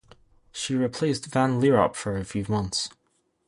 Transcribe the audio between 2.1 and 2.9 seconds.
a few months.